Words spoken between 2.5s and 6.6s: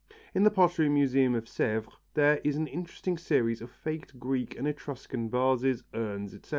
an interesting series of faked Greek and Etruscan vases, urns, etc.